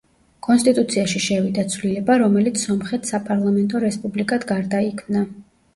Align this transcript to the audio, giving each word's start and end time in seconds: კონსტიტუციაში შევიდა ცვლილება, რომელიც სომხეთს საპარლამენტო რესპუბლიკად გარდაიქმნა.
კონსტიტუციაში 0.45 1.21
შევიდა 1.25 1.65
ცვლილება, 1.75 2.17
რომელიც 2.23 2.59
სომხეთს 2.67 3.17
საპარლამენტო 3.17 3.87
რესპუბლიკად 3.89 4.53
გარდაიქმნა. 4.57 5.29